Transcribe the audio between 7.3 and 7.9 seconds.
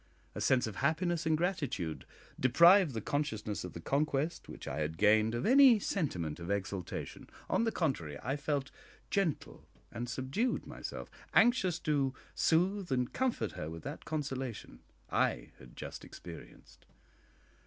on the